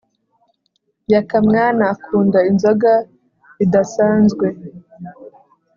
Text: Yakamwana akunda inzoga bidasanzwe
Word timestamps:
Yakamwana 1.13 1.83
akunda 1.93 2.39
inzoga 2.49 2.91
bidasanzwe 3.57 4.47